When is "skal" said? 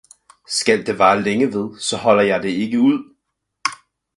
0.47-0.85